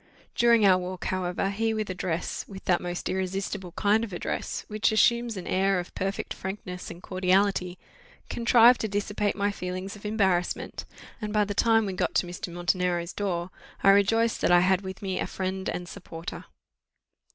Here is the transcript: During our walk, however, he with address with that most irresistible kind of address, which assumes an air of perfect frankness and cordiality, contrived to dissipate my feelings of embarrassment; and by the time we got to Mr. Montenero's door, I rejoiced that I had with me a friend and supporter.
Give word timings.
During 0.33 0.65
our 0.65 0.79
walk, 0.79 1.05
however, 1.05 1.51
he 1.51 1.75
with 1.75 1.91
address 1.91 2.43
with 2.47 2.65
that 2.65 2.81
most 2.81 3.07
irresistible 3.07 3.71
kind 3.73 4.03
of 4.03 4.11
address, 4.11 4.65
which 4.67 4.91
assumes 4.91 5.37
an 5.37 5.45
air 5.45 5.79
of 5.79 5.93
perfect 5.93 6.33
frankness 6.33 6.89
and 6.89 7.03
cordiality, 7.03 7.77
contrived 8.27 8.81
to 8.81 8.87
dissipate 8.87 9.35
my 9.35 9.51
feelings 9.51 9.95
of 9.95 10.03
embarrassment; 10.03 10.85
and 11.21 11.31
by 11.31 11.45
the 11.45 11.53
time 11.53 11.85
we 11.85 11.93
got 11.93 12.15
to 12.15 12.25
Mr. 12.25 12.51
Montenero's 12.51 13.13
door, 13.13 13.51
I 13.83 13.89
rejoiced 13.91 14.41
that 14.41 14.51
I 14.51 14.61
had 14.61 14.81
with 14.81 15.03
me 15.03 15.19
a 15.19 15.27
friend 15.27 15.69
and 15.69 15.87
supporter. 15.87 16.45